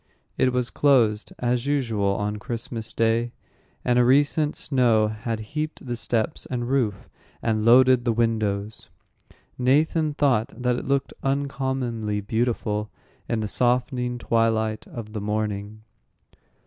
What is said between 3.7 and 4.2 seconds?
and a